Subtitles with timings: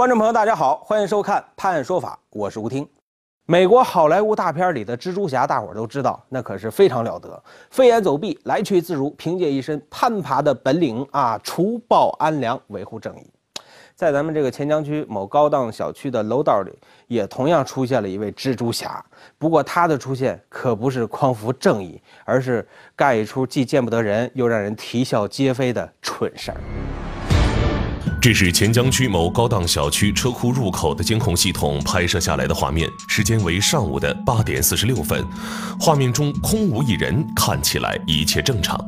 [0.00, 2.88] 观众朋友，大家好，欢迎收看《判案说法》，我是吴听。
[3.44, 13.30] 美国好莱坞大片里的蜘蛛侠，大伙儿都知道，那可是非常了得，飞檐走壁，来去自如，凭借一身攀爬的本领啊，除暴安良，维护正义。
[13.94, 16.72] 在咱们这个钱江区某高档小区的楼道里，
[17.06, 19.04] 也同样出现了一位蜘蛛侠。
[19.36, 26.56] 不过他的出现可不是匡扶正义，而是干一出既见不得人，又让人啼笑皆非的蠢事儿。
[28.20, 35.26] 这是钱江区某高档小区车库入口的监控系统拍摄下来的画面，时间为上午的八点四十六分。
[35.80, 38.78] 画面中空无一人，看起来一切正常。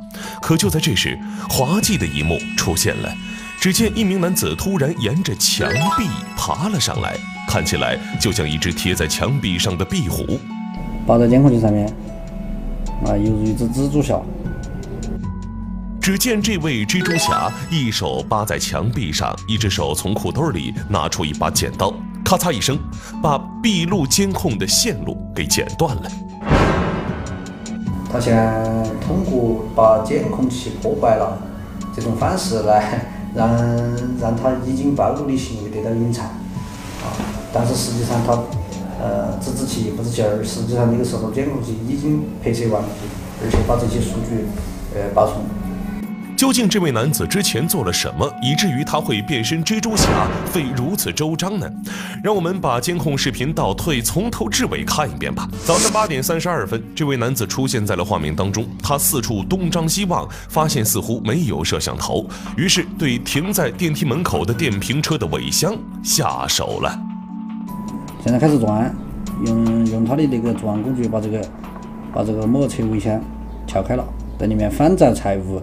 [0.42, 1.18] 可就在这时，
[1.48, 3.10] 滑稽的一幕出现了。
[3.58, 7.16] 只见一名男子突然沿着墙壁爬了上来，
[7.48, 10.38] 看起来就像一只贴在墙壁上的壁虎。
[11.06, 11.86] 抱在监控器上面，
[13.06, 14.20] 啊，犹如一只蜘蛛侠。
[16.02, 22.76] 只见这位蜘蛛侠一手扒在墙壁上，一只手从裤兜里拿出一把剪刀，咔嚓一声，
[23.22, 26.10] 把闭路监控的线路给剪断了。
[28.12, 31.38] 他现在通过把监控器破坏了
[31.94, 33.48] 这种方式来让
[34.20, 37.14] 让他已经暴露的行为得到隐藏，啊，
[37.54, 38.32] 但是实际上他
[39.00, 42.88] 呃只知其一不知其二，实际上那个时候监控器已经拍摄完毕，
[43.44, 44.46] 而且把这些数据
[44.96, 45.38] 呃保存。
[46.42, 50.08] 究竟这位男子之前做了什么，以至于他会变身蜘蛛侠，
[50.46, 51.70] 费如此周章呢？
[52.20, 55.48] 让我们把监控视频倒退，从头至尾看一遍吧。
[55.64, 62.26] 早上八点三十二分，这位男子出现在了画面当中，他四处东张西望，发现似乎没有摄像头，
[62.56, 66.98] 于是对停在电梯门口的电瓶车的尾箱下手了。
[68.24, 68.92] 现在开始作案，
[69.46, 71.40] 用用他的那个作案工具把这个
[72.12, 73.22] 把这个摩托车尾箱
[73.64, 74.04] 撬开了，
[74.40, 75.62] 在里面翻找财物。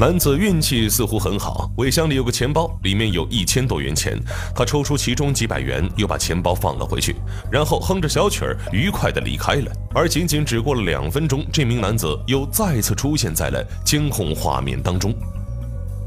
[0.00, 4.16] 男子运气似乎很好，尾箱里有个钱包，里面有一千多元钱。
[4.54, 7.16] 他抽出其中几百元，又把钱包放了回去，
[7.50, 9.72] 然后哼着小曲儿，愉快地离开了。
[9.92, 15.12] 而仅仅只过了两分钟，这名男子又再次出现在了监控画面当中。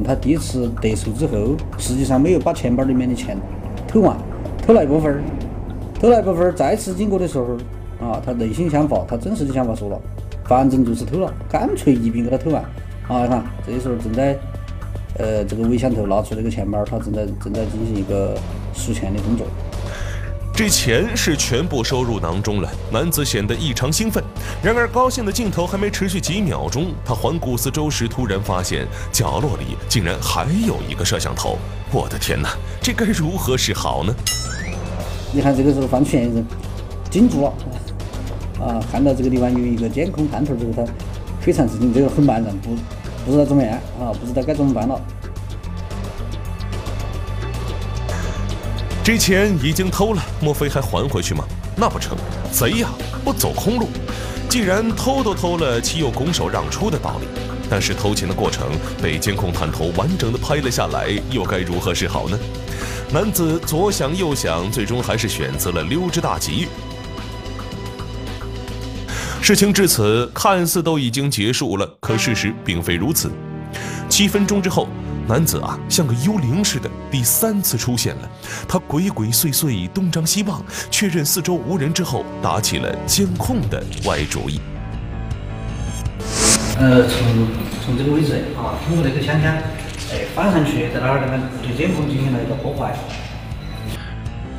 [0.05, 3.37] 他第一次得手之后，实际上没有把钱包里面的钱
[3.89, 4.17] 偷完，
[4.65, 5.23] 偷了一部分儿，
[5.99, 6.53] 偷了一部分儿。
[6.53, 7.57] 再次经过的时候，
[7.99, 9.99] 啊，他内心想法，他真实的想法说了，
[10.45, 12.63] 反正就是偷了，干脆一并给他偷完。
[13.07, 14.37] 啊，看，这时候正在，
[15.17, 18.37] 呃，这个尾箱头拿出这个钱包，他正在正在进行一个
[18.73, 19.45] 数钱的动作。
[20.53, 24.23] 这钱是全部收入囊中了，男子显得异常兴奋。
[24.61, 31.57] 然而，高兴的镜头还没持续几秒钟，他环顾四周时，突然发现角落里竟然还有一个摄像头。
[31.91, 32.49] 我的天哪，
[32.81, 34.13] 这该如何是好呢？
[35.33, 36.45] 你看，这个时候犯罪嫌疑人
[37.09, 37.53] 惊住了，
[38.63, 40.83] 啊，看到这个地方有一个监控探头之后，他。
[41.41, 42.75] 非常吃惊，这个很茫然，不
[43.25, 45.01] 不知道怎么样啊，不知道该怎么办了。
[49.03, 51.43] 这钱已经偷了，莫非还还回去吗？
[51.75, 52.15] 那不成，
[52.51, 52.89] 贼呀，
[53.25, 53.87] 不走空路。
[54.47, 57.25] 既然偷都偷了，岂有拱手让出的道理？
[57.67, 58.67] 但是偷钱的过程
[59.01, 62.37] 被监控探头完整的拍了下来，又该如何是好呢？
[63.11, 66.67] 男子左想右想，最终还是选择了溜之大吉。
[69.51, 73.29] 事情至此看似都已经结束了，可事实并非如此。
[74.07, 74.87] 七分钟之后，
[75.27, 78.29] 男子啊像个幽灵似的第三次出现了。
[78.65, 84.61] 他鬼鬼祟祟东张西望，确认四周无人之后，打起了监控的歪主意。
[86.79, 87.47] 呃，从
[87.83, 89.53] 从这个位置啊，通过那个枪枪，
[90.13, 92.97] 哎，翻上去，在那儿那个对监控进行了一个破坏。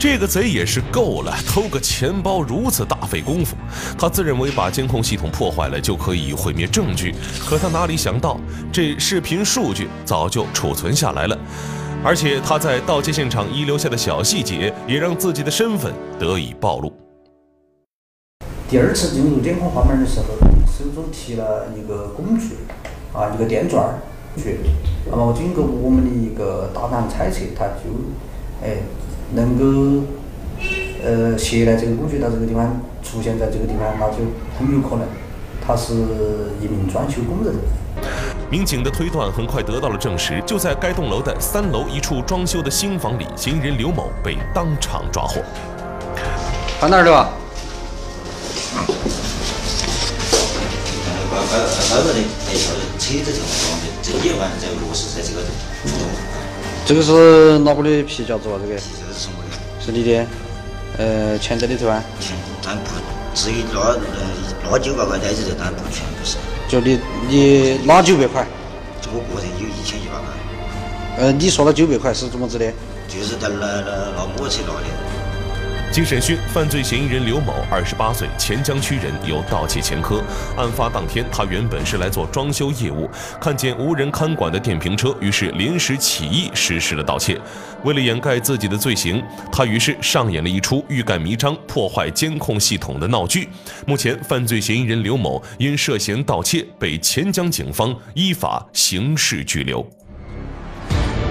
[0.03, 3.57] 这个贼也是够了，偷个钱包如此大费功夫。
[3.97, 7.15] 他自认为把监控系统破坏了就可以毁灭证据，
[7.49, 8.37] 可他哪里想到，
[8.73, 11.39] 这视频数据早就储存下来了，
[12.03, 16.93] 而且他在盗窃现场遗留下的小细节，也让自己的身份得以暴露。
[18.69, 20.25] 第二次进入监控画面的时候，
[20.67, 22.57] 手中提了一个工具，
[23.13, 24.01] 啊，一个电钻
[24.37, 24.59] 去。
[25.09, 28.79] 那么经过我们的一个大胆猜测，他就，哎。
[29.35, 30.05] 能够
[31.05, 34.19] 呃携带这个工具到这个地方，出现在这个地方，那就
[34.59, 35.07] 很有可能
[35.67, 35.95] 他是
[36.61, 37.55] 一名装修工人。
[38.51, 45.43] 民警的推断很快得到了证实，就在该栋楼的三楼一处装修的新房里，嫌疑人刘某被当场抓获。
[46.79, 47.31] 放哪儿了？
[51.31, 52.61] 把把把的那条
[52.99, 53.33] 车子
[54.03, 55.41] 这夜晚在落实在这个。
[56.85, 58.59] 这个是哪个的皮夹子啊？
[58.61, 58.77] 这个？
[58.79, 60.27] 是我的，是你的，
[60.99, 62.03] 呃，钱在里头啊？
[62.21, 62.91] 钱，但不
[63.35, 63.99] 至于那呃
[64.71, 66.37] 那九百块袋子的，但不全部是。
[66.69, 66.99] 就你
[67.29, 68.47] 你拿九百块？
[69.01, 70.27] 就我个人有一千一百块。
[71.19, 72.67] 呃，你说的九百块是怎么子的？
[73.09, 73.81] 就是在那
[74.17, 75.12] 那摩托车拿的。
[75.93, 80.23] 经审讯，犯罪嫌疑人刘某，二十八岁，钱江区人，有盗窃前科。
[80.57, 83.07] 案发当天，他原本是来做装修业务，
[83.39, 87.39] 看见无人看管的电瓶车，于是临时起意实施了盗窃。
[87.85, 89.23] 为了掩盖自己的罪行，
[89.53, 93.51] 他于是上演了一出欲盖弥彰、破坏监控系统的闹剧。
[93.87, 99.87] 目前，犯罪嫌疑人刘某因涉嫌盗窃被钱江警方依法刑事拘留。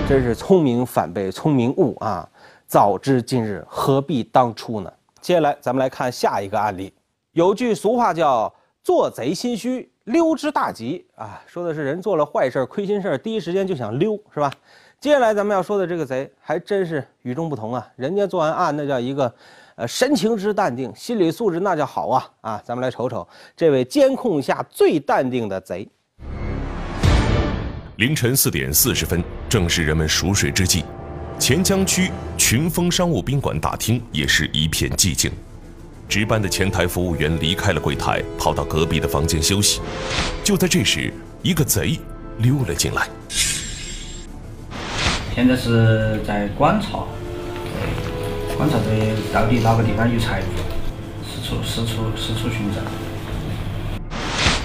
[0.07, 2.27] 真是聪明反被聪明误啊！
[2.71, 4.89] 早知今日，何必当初呢？
[5.19, 6.93] 接下来，咱们来看下一个案例。
[7.33, 8.49] 有句俗话叫
[8.81, 14.49] “做贼心虚，溜之大吉”啊，说的是人做了坏事、亏心事第一时间就想溜，是吧？
[15.01, 17.85] 接下来咱们要说的这个贼，还真是与众不同啊！
[17.97, 19.35] 人家做完案，那叫一个，
[19.75, 22.29] 呃，神情之淡定，心理素质那叫好啊！
[22.39, 25.85] 啊，咱们来瞅瞅这位监控下最淡定的贼。
[27.97, 30.85] 凌晨四点四十分，正是人们熟睡之际。
[31.41, 35.31] 钱江区群峰商务宾馆大厅也是一片寂静，
[36.07, 39.81] 值班的前台服务员离开了柜台，跑到隔壁的房间休息。
[40.43, 41.11] 就在这时，
[41.41, 41.99] 一个贼
[42.37, 43.09] 溜了进来。
[45.33, 47.05] 现在是在观察，
[48.55, 50.45] 观察这到底哪个地方有财物，
[51.25, 53.10] 四处四处四处寻找。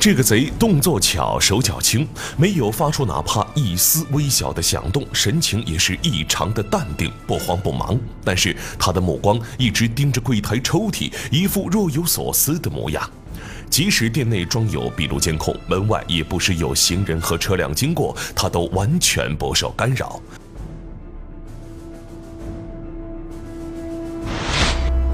[0.07, 2.07] 这个贼动作巧，手脚轻，
[2.37, 7.99] 没有发出哪怕一丝微小的响动，神情也是异常的淡定，不慌不忙。
[8.23, 13.03] 但是他的目光一直盯着柜台抽屉，一副若有所思的模样。
[13.69, 20.23] 即使店内装有闭路监控，门外也不时有行人和车辆经过，他都完全不受干扰。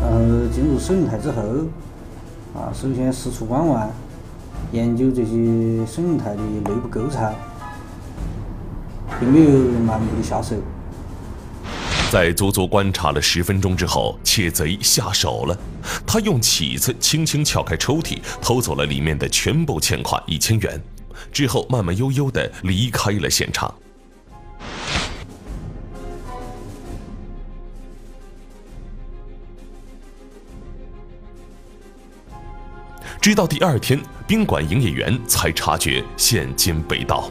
[0.02, 1.40] 呃，进入收银台之后，
[2.54, 3.90] 啊，首先四处观望。
[4.70, 7.34] 研究这些生态的内部构造，
[9.18, 9.50] 并没有
[9.86, 10.56] 盲目的下手？
[12.10, 15.58] 在足足观察了十分钟之后，窃贼下手了。
[16.06, 20.80] 他用起子轻轻撬开抽屉，偷走了里面的全部欠款一千元，
[21.32, 23.74] 之后慢慢悠悠地离开了现场。
[33.22, 37.30] 直到第二天，宾馆营业员才察觉现金被盗。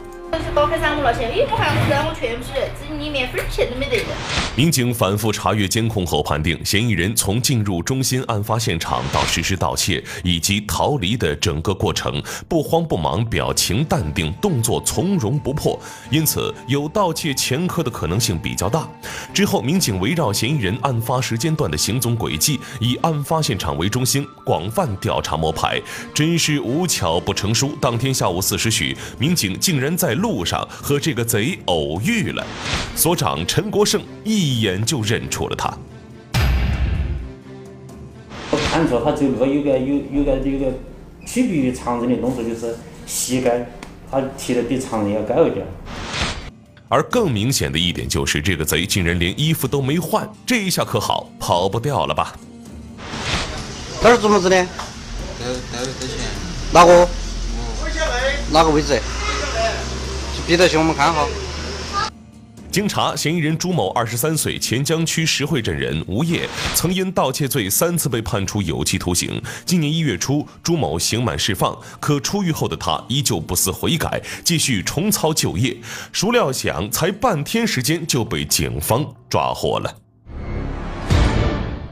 [3.02, 4.14] 这里面分钱都没得的。
[4.54, 15.76] 民警反复查阅监控后判定，嫌疑人从进入中心案发现场到实施盗窃以及逃离的整个过程不慌不忙，表情淡定，动作从容不迫，
[16.10, 18.88] 因此有盗窃前科的可能性比较大。
[19.34, 25.82] 之后，民警围绕嫌疑人案发时间段的行踪轨迹，以案发现场为中心，广泛调查摸排。
[26.14, 30.12] 真是无巧不成书，当天下午四时许，民警竟然在。
[30.12, 32.46] 路上和这个贼偶遇了，
[32.94, 35.72] 所长陈国胜一眼就认出了他。
[38.50, 40.72] 我看出他走路有个有有个有个
[41.26, 43.66] 区别于常人的动作，就是膝盖
[44.10, 45.66] 他提的比常人要高一点。
[46.88, 52.34] 而更明显的一点就是，这个贼竟然连衣服都没换，这一下可好，跑不掉了吧？
[54.02, 54.66] 哪儿做么子的？
[56.72, 57.08] 哪个？
[58.52, 59.00] 哪个位置？
[60.46, 61.26] 闭得起，我们看哈。
[62.72, 69.38] 经查，嫌疑人朱某，二十三岁，钱江区石汇镇人，无业，曾因盗窃罪三次被判处有期徒刑。
[69.66, 75.76] 今年一月初，朱某刑满释放，可出狱后的他依旧不思悔改，继续重操旧业。
[76.14, 79.94] 孰料想，才半天时间就被警方抓获了。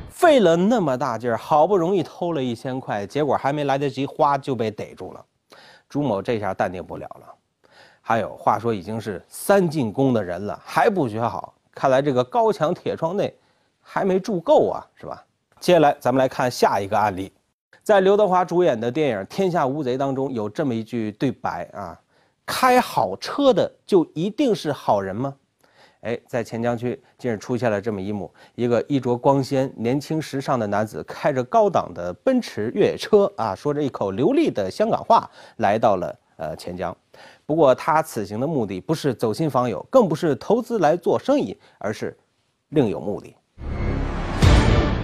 [0.09, 5.23] 费了那么大劲儿，好不容易偷了一千块，结果还没来得及花就被逮住了。
[5.91, 7.40] 朱某这下淡定不了了。
[8.11, 13.33] 还有话说，已经是三进宫的人了，还不学好，看来这个高墙铁窗内
[13.81, 15.25] 还没住够啊，是吧？
[15.61, 17.33] 接下来咱们来看下一个案例，
[17.85, 21.97] 在刘德华主演的电影《天下无贼》当中，有这么一句对白啊
[22.45, 25.33] ：“开好车的就一定是好人吗？”
[26.03, 36.97] 哎，在钱江区竟然出现了这么一幕：一个衣着光鲜、年轻时尚的男子，开着高档的奔驰越野车啊，说着一口流利的香港话，来到了呃钱江。
[37.51, 42.17] 不过，他此行的目的不是走亲访友，更不是投资来做生意，而是
[42.69, 43.35] 另有目的。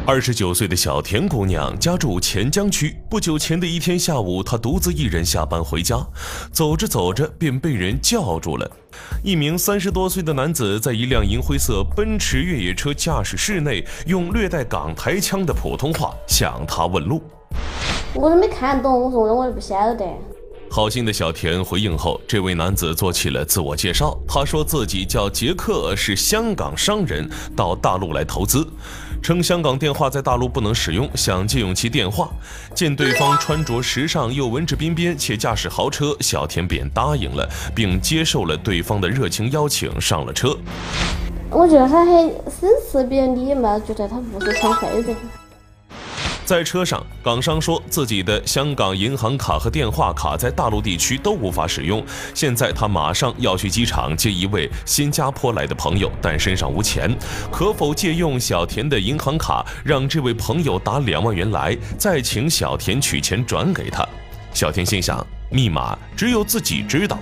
[0.07, 2.97] 二十九岁的小田姑娘家住钱江区。
[3.11, 5.99] 不久前的一天下午，她独自一人下班回家，
[6.53, 8.71] 走着走着便被人叫住了。
[9.25, 17.21] 一名三十多岁的男子在一辆银灰色奔驰越野车驾驶室内，用略带港台腔的普通话向她问路。
[18.15, 20.07] 我都没看懂，我说我都不晓得。
[20.77, 24.15] 好心的小田回应后，这位男子做起了自我介绍。
[24.29, 28.63] 他说自己叫杰克，是香港商人，到大陆来投资，
[29.23, 32.29] 称香港电话在大陆不能使用，想借用其电话。
[32.75, 40.55] 见对方穿着时尚又文质彬彬，且驾驶豪车，小田便答应了，并接受了对方的热情邀请，上了车。
[41.49, 42.13] 我觉得他很
[42.51, 45.15] 绅士，比较礼貌，觉得他不是抢费的。
[46.47, 52.01] 在车上，港商说自己的香港银行卡和电话卡在大陆地区都无法使用。
[52.35, 57.13] 现在他马上要去机场接一位新加坡来的朋友，但身上无钱，
[57.51, 64.09] 可否借用小田的银行卡，让这位朋友打两万元来，再请小田取钱转给他？
[64.55, 67.19] 小田心想，密码只有自己知道，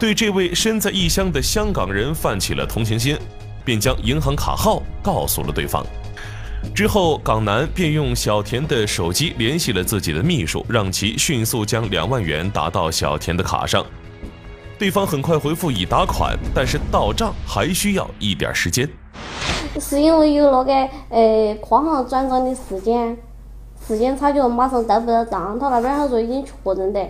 [0.00, 3.16] 对这位身在异乡的香港人泛起了同情心，
[3.64, 5.86] 便将银行卡号告诉了对方。
[6.72, 13.84] 之后，港男便用小田的手机联系了自己的秘书，让其迅速将两万元打到小田的卡上。
[14.76, 18.88] 对方很快回复已打款，但是到账还需要一点时间。
[19.80, 20.72] 是因为有那个
[21.10, 23.16] 呃跨行转账的时间
[23.86, 25.58] 时间差距，马上到不了账。
[25.58, 27.08] 他那边他说已经确认的。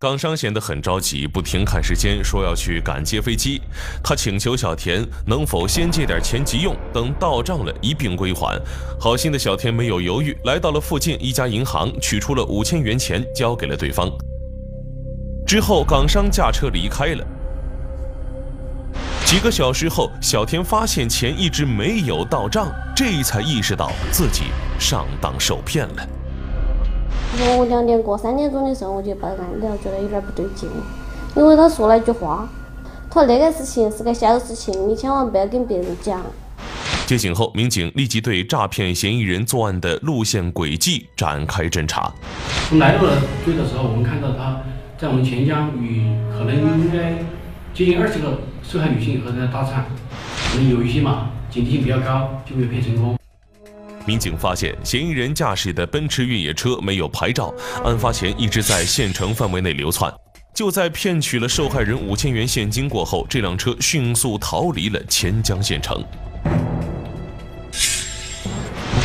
[0.00, 3.62] 港商显得很着急，不停看时间，说要去赶接飞机。
[4.02, 8.60] 他请求小田能否先借点钱急用，等到账了一并归还。
[9.00, 14.10] 好心的小田没有犹豫，来到了附近一家银行，取出了五千元钱交给了对方。
[15.46, 17.24] 之后，港商驾车离开了。
[19.24, 24.44] 几个小时后，小田发现钱一直没有到账，这才意识到自己
[24.78, 26.08] 上当受骗了。
[27.36, 30.68] 说我两点过三点钟的时候我就报案了，觉得有点不对劲，
[31.36, 32.48] 因为他说了一句话，
[33.10, 36.22] 他说那个事情是个小事情，你千万不要跟别人讲。
[37.06, 42.10] 接警后，民警立即对诈骗嫌疑人作案的路线轨迹展开侦查。
[42.68, 43.06] 从来路
[43.44, 44.62] 追的时候，我们看到他
[44.96, 47.18] 在我们钱江与可能应该
[47.74, 49.82] 接近二十个受害女性和他搭讪，
[50.50, 53.16] 可能有一些嘛警惕性比较高，就没有骗成功。
[54.06, 60.12] 民警发现，嫌疑人驾驶的奔驰越野车没有牌照，案发前一直在县城范围内流窜。
[60.52, 66.04] 就在骗取了受害人五千元现金过后，这辆车迅速逃离了钱江县城。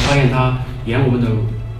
[0.06, 1.28] 发现他沿我们的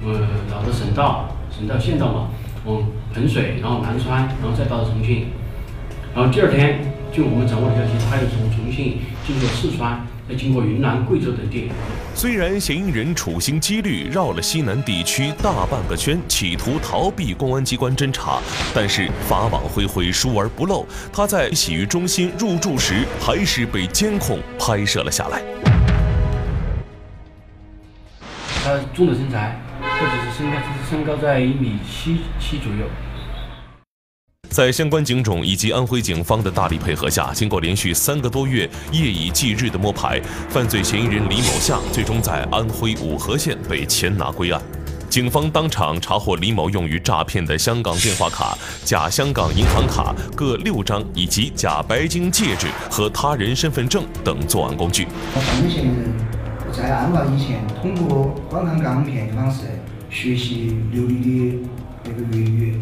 [0.06, 2.30] 呃老的省道、省道、县道嘛，
[2.66, 2.84] 往
[3.14, 5.28] 彭水，然后南川，然后再到重庆。
[6.16, 6.80] 然后第二天，
[7.12, 10.08] 就我们掌握的消息，他又从重庆进入了四川。
[10.36, 11.70] 经过云南、贵州等地，
[12.14, 18.40] 虽然嫌疑人处心积虑绕了西南地区大半个圈，企图逃避公安机关侦查，
[18.74, 20.86] 但是法网恢恢，疏而不漏。
[21.12, 25.42] 他在洗浴中心入住时，还是被监控拍摄了下来。
[28.64, 30.58] 他中等身材，或者是身高，
[30.90, 32.86] 身高在一米七七左右。
[34.50, 44.60] 在相关警种以及安徽警方的大力配合下，经过连续三个多月夜以继日的摸排，犯罪嫌疑人李某夏最终在安徽五河县被擒拿归案。
[45.08, 55.08] 警方当场查获李某用于诈骗的香港电话卡、假香港银行卡各六张，以及假白金戒指和他人身份证等作案工具。
[55.34, 56.12] 犯罪嫌疑人
[56.72, 59.62] 在案发以前，通过观看港片的方式
[60.10, 61.68] 学习流利的
[62.04, 62.80] 那个粤语。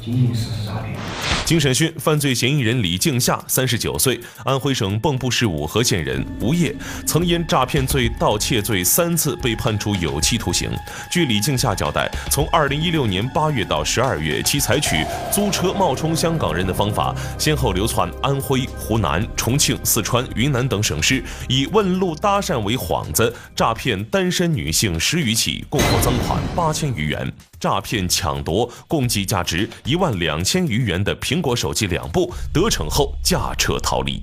[0.00, 0.96] 进行实施诈骗。
[1.44, 6.72] 经审讯，犯罪嫌疑人李静夏，三十九岁，安徽省蚌埠市五河县人，无业，
[7.04, 10.70] 曾因诈骗罪、盗窃罪三次被判处有期徒刑。
[11.10, 27.32] 据李静夏交代，从二零一六年八月到十二月，其采取租车冒充香港人的方法，先后流窜安徽、湖南、重庆、四川、云南等省市，以问路搭讪为幌子，诈骗单身女性十余起，共获赃款八千余元。
[27.60, 34.22] 诈骗抢夺共计价值一万两千余元的苹果手机两部，得逞后驾车逃离。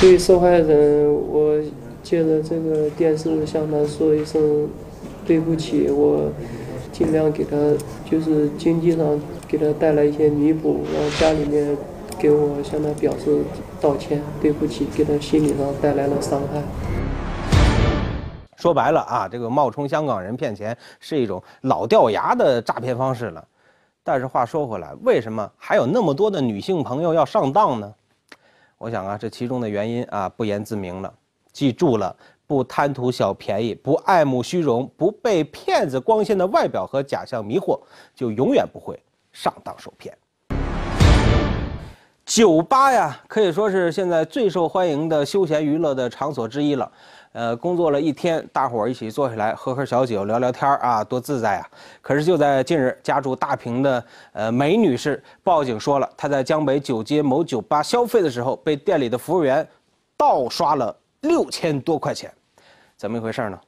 [0.00, 1.62] 对受害人，我
[2.02, 4.66] 借着这个电视向他说一声
[5.26, 6.32] 对不起，我
[6.90, 7.56] 尽量给他
[8.10, 11.76] 就是经济上给他带来一些弥补，然后家里面
[12.18, 13.42] 给我向他表示
[13.80, 16.62] 道歉，对不起，给他心理上带来了伤害。
[18.58, 23.46] 说白了啊，这个冒充香港人骗钱是一种老掉牙的诈骗方式了。
[24.02, 27.94] 但是话说回来，为什么还有那么多的女性朋友要上当呢？
[28.76, 31.12] 我想啊，这其中的原因啊不言自明了。
[31.52, 32.14] 记住了，
[32.46, 37.80] 不贪图小便宜，不爱慕虚荣，不被骗子光鲜的外表和假象迷惑，
[38.12, 39.00] 就永远不会
[39.32, 40.16] 上当受骗。
[42.28, 46.92] 酒吧呀，可以说是现在最受欢迎的休闲娱乐的场所之一了。
[47.32, 51.66] 呃，工作了一天，大伙儿一起坐下来喝喝小酒、聊聊天啊，多自在啊！
[52.02, 54.04] 可是就在近日，家住大坪的
[54.34, 59.66] 呃梅女士报警说了，她在江北九街某酒吧消费的时候，被店里的服务员
[60.14, 62.30] 盗刷了六千多块钱，
[62.94, 63.58] 怎么一回事呢？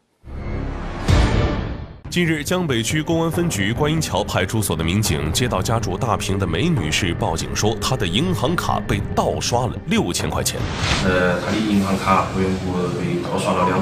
[2.10, 10.58] 近日，江北区公安分局观音桥派出所的民警接到家住大坪的梅女士报警说，她的银行卡被盗刷了六千块钱。
[11.04, 13.78] 呃，她的银行卡无缘无故被盗刷了两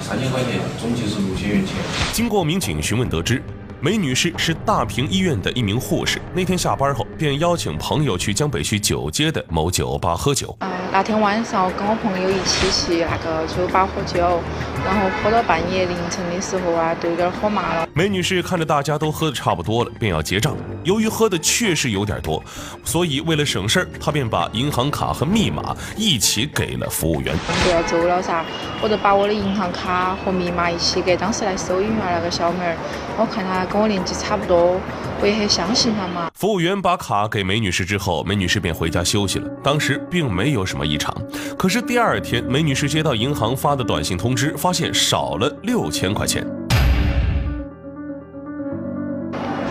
[0.00, 1.76] 三千块钱，总计是六千元钱。
[2.10, 3.42] 经过民警询问得知，
[3.80, 10.56] 梅女士是大平医院的一名护士，那天下班后便邀请朋友去江北区九街的某酒吧喝酒。
[10.58, 14.40] 呃，那天晚上我跟我朋友一起去那个酒吧喝酒，
[14.84, 17.88] 然后喝到半夜凌晨的时候啊，都有点喝麻了。
[17.94, 20.56] 梅女士看着大家都喝的差不多了，便要结账。
[20.82, 22.42] 由于喝的确实有点多，
[22.82, 27.32] 所以为了省事儿，她便把银行卡和密码一起给了服务员。
[27.64, 28.44] 就要走了噻，
[28.82, 32.76] 我就把我的银行卡和密码一起给当时来收银员那个小妹儿，
[33.16, 33.67] 我看她。
[33.70, 34.80] 跟我年纪差不多，
[35.20, 36.30] 我也很相信他嘛。
[36.34, 39.48] 服务员把卡给梅女士之后，梅女士便回家休息了。
[39.62, 41.14] 当时并没有什么异常，
[41.58, 46.46] 可是第二天，梅女士接到银行发的短信通知，发现少了六千块钱。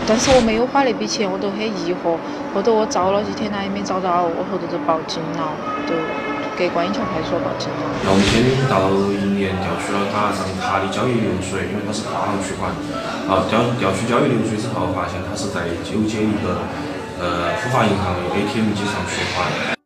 [0.06, 2.16] 但是我没有花那笔钱，我都很疑惑。
[2.54, 5.52] 后头我找了几天，他也没找到，我后头就报警了，
[5.86, 6.27] 对。
[6.58, 7.70] 给观音桥派出所报警
[8.02, 12.74] 那我们先到银联调取了他上张卡的交易流水因为他是卡行取款
[13.30, 16.58] 啊调调取交易流水之后发现他是在纠结一个
[17.22, 19.78] 呃浦发银行 atm 机上取款。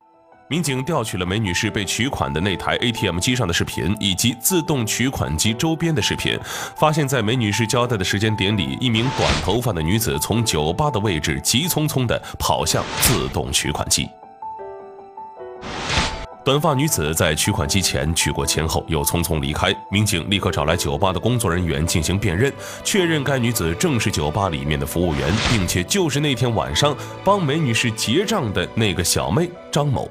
[0.48, 6.38] 民警调取了梅女士被取款的那台 atm 机上的视频以及自动取款机周边的视频
[6.76, 14.08] 发现在梅女士交代的时间点里一名短头发的女子从酒吧的位置急匆匆地跑向自动取款机。
[16.44, 19.72] 短发女子在取款机前取过钱后，又匆匆离开。
[19.92, 30.10] 民警立刻找来酒吧的工作人员进行辨认，确认该女子正是酒吧里面的服务员，并且就是那天晚上帮梅女士结账的那个小妹张某。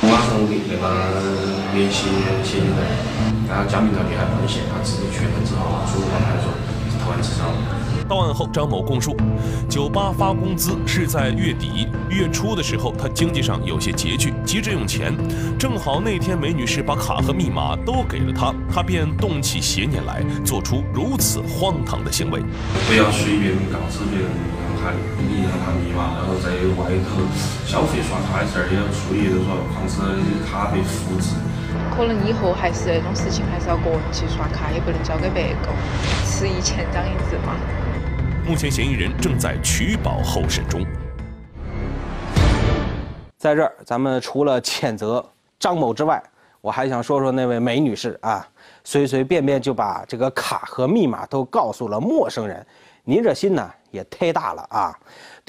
[0.00, 0.88] 马上给那个
[1.74, 2.08] 联系
[2.42, 2.74] 嫌疑人，
[3.50, 6.50] 然后江明这边还奉献，他自己确认之后，主管他说
[6.90, 7.44] 是投案自首。
[8.10, 9.16] 到案后张某供述
[9.68, 15.14] 酒吧发工资是在月底月初的时候他经济上有些拮据急着用钱
[15.56, 22.40] 正好那天梅女士把卡和密码都给了他他便动起邪念来做出如此荒唐的行为。
[22.88, 26.50] 不要随便告知别人银行卡的银行卡密码然后在
[26.82, 27.22] 外头
[27.64, 31.36] 消费刷卡的时候也要注意就是说防止卡被复制
[31.90, 35.68] 可能以后还是那种事情还是要个人去刷卡也不能交给别个
[36.24, 37.56] 吃一堑长一智嘛。
[38.46, 40.86] 目前嫌疑人正在取保候审中。
[43.36, 45.24] 在这儿咱们除了谴责
[45.58, 46.22] 张某之外
[46.60, 48.46] 我还想说说那位梅女士啊
[48.84, 52.64] 随随便便就把这个卡和密码都告诉了陌生人。
[53.02, 54.96] 您这心呢也忒大了啊。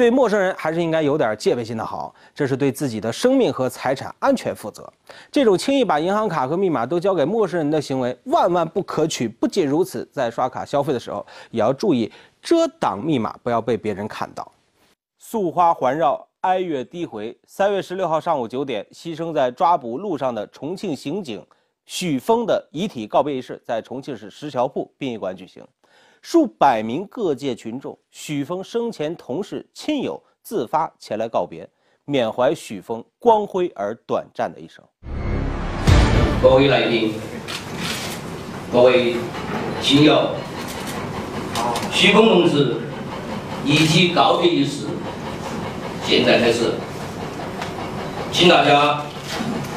[0.02, 4.92] 对陌生人还是应该有点戒备心的好，这是对自己的生命和财产安全负责。
[5.32, 9.28] 这种轻易把银行卡和密码都交给陌生人的行为万万不可取。
[9.28, 12.12] 不仅如此，在刷卡消费的时候也要注意
[12.42, 14.52] 遮挡密码，不要被别人看到。
[15.20, 17.38] 素花环绕，哀乐低回。
[17.46, 21.46] 三月十六号上午九点，牺牲在抓捕路上的重庆刑警
[21.86, 25.64] 许峰的遗体告别仪式在重庆市石桥铺殡仪馆举行。
[26.22, 31.68] 数百名各界群众、许峰生前同事、亲友自发前来告别，
[32.06, 34.84] 缅怀许峰光辉而短暂的一生。
[36.40, 37.16] 各位来宾，
[38.72, 39.16] 各位
[39.82, 40.36] 亲友，
[41.92, 42.78] 许峰同志
[43.66, 44.86] 遗体告别仪式
[46.06, 46.76] 现在开始，
[48.32, 49.04] 请大家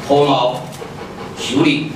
[0.07, 0.61] 脱帽
[1.39, 1.91] 肃立。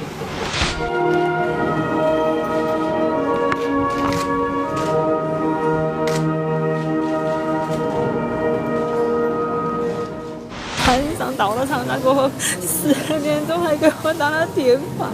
[11.39, 12.29] 到了长沙过后
[12.61, 15.09] 十二点钟还给我打了电话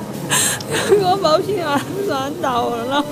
[0.89, 3.05] 给我报平安算到了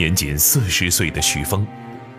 [0.00, 1.66] 年仅四十岁的许峰，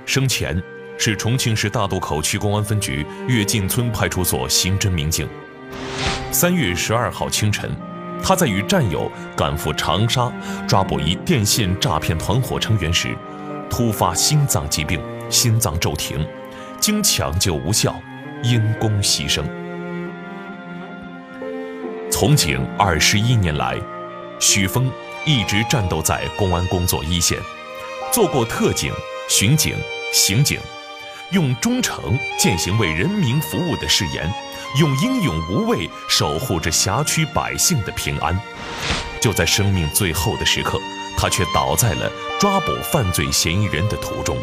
[0.05, 0.61] 生前
[0.99, 5.27] 是重庆市大渡口区公安分局跃进村派出所刑侦民警。
[6.31, 7.75] 三月十二号清晨，
[8.23, 10.31] 他在与战友赶赴长沙
[10.67, 13.17] 抓捕一电信诈骗团伙成员时，
[13.67, 16.23] 突发心脏疾病，心脏骤停，
[16.79, 17.99] 经抢救无效，
[18.43, 19.41] 因公牺牲。
[22.11, 23.75] 从警二十一年来，
[24.39, 24.91] 许峰
[25.25, 27.39] 一直战斗在公安工作一线，
[28.11, 28.91] 做过特警、
[29.29, 29.73] 巡警、
[30.11, 30.59] 刑警，
[31.31, 34.29] 用忠诚践行为人民服务的誓言。
[34.79, 38.37] 用英勇无畏守护着辖区百姓的平安，
[39.19, 40.79] 就在生命最后的时刻，
[41.17, 44.37] 他却倒在了抓捕犯罪嫌疑人的途中。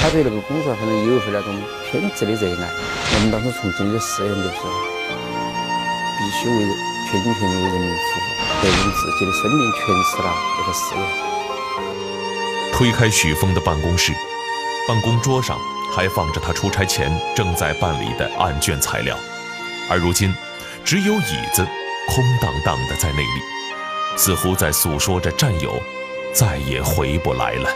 [0.00, 1.56] 他对那个工作反正有一份那种
[1.88, 2.68] 偏执的热爱。
[3.14, 4.48] 我们当时从警的誓言就是
[6.18, 6.66] 必须为
[7.10, 9.76] 全心全意为人民服务，要用自己的生命诠
[10.10, 11.27] 释了这个誓言。
[12.78, 14.12] 推开许峰的办公室，
[14.86, 15.58] 办公桌上。
[15.90, 19.16] 还放着他出差前正在办理的案卷材料，
[19.90, 20.32] 而如今，
[20.84, 21.66] 只有椅子
[22.06, 25.82] 空荡荡的在那里，似乎在诉说着战友
[26.32, 27.70] 再也回不来了。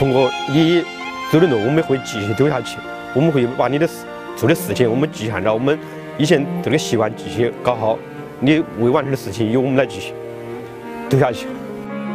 [0.00, 0.82] 峰哥，你
[1.30, 2.78] 走的路我们会继续走下去，
[3.14, 5.78] 我们会把你的事做的事情，我们继续按照我们
[6.18, 7.96] 以前这个习惯继续搞好。
[8.40, 10.14] 你未完成的事情由我们来继续
[11.10, 11.46] 走下去。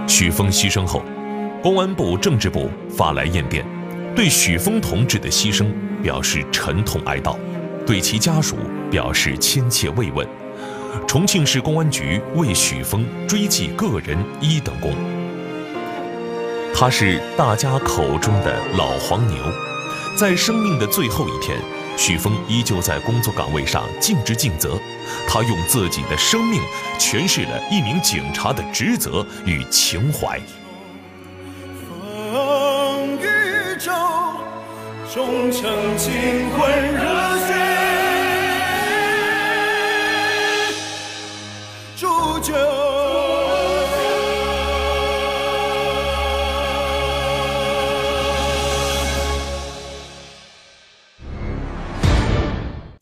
[0.08, 1.04] 许峰牺牲后，
[1.62, 3.66] 公安部政治部发来唁电。
[4.16, 5.66] 对许峰同志的牺牲
[6.02, 7.36] 表示沉痛哀悼，
[7.86, 8.56] 对其家属
[8.90, 10.26] 表示亲切慰问。
[11.06, 14.94] 重庆市公安局为许峰追记个人一等功。
[16.74, 19.38] 他是大家口中的老黄牛，
[20.16, 21.58] 在生命的最后一天，
[21.98, 24.80] 许峰依旧在工作岗位上尽职尽责。
[25.28, 26.62] 他用自己的生命
[27.00, 30.40] 诠释了一名警察的职责与情怀。
[32.32, 33.94] 风雨中
[35.14, 37.54] 忠诚、情魂、热血，
[41.96, 42.85] 铸就。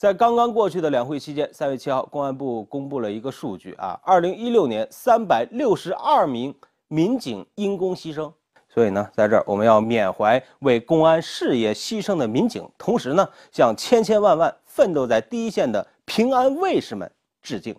[0.03, 6.53] 在刚刚过去的两会期间，三月七号，公安部公布了一个数据啊，二零一六年三百六十二名
[6.89, 8.29] 民警因公牺牲。
[8.67, 17.09] 所以呢，在这儿我们要缅怀为公安事业牺牲的民警，同时呢，向千千万万奋斗在第一线的平安卫士们
[17.41, 17.73] 致敬。